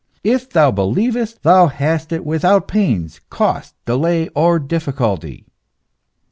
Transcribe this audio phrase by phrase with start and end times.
[0.23, 5.45] If thou believest, thou hast it without pains, cost, delay, or difficulty."